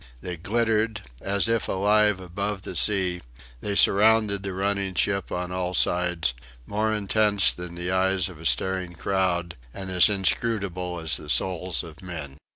[0.21, 3.21] They glittered, as if alive above the sea;
[3.59, 6.33] they surrounded the running ship on all sides;
[6.65, 11.83] more intense than the eyes of a staring crowd, and as inscrutable as the souls
[11.83, 12.37] of men.